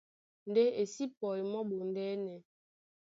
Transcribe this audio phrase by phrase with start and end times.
[0.49, 2.35] Ndé e sí pɔi mɔ́ ɓondɛ́nɛ.